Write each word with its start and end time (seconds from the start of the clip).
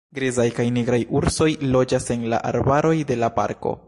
Grizaj 0.17 0.45
kaj 0.59 0.63
nigraj 0.77 0.99
ursoj 1.19 1.49
loĝas 1.75 2.09
en 2.17 2.27
la 2.33 2.41
arbaroj 2.53 2.95
de 3.13 3.19
la 3.25 3.31
parko. 3.37 3.79